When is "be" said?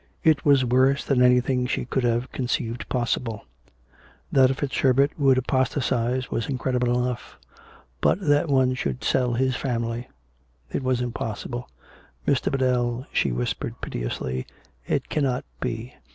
15.59-15.93